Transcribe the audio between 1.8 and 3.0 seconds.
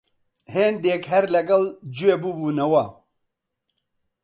جوێ ببوونەوە